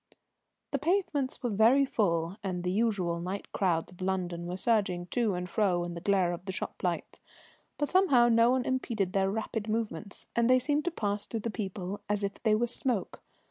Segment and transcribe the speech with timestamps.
[0.71, 5.35] The pavements were very full, and the usual night crowds of London were surging to
[5.35, 7.19] and fro in the glare of the shop lights,
[7.77, 11.51] but somehow no one impeded their rapid movements, and they seemed to pass through the
[11.51, 13.21] people as if they were smoke.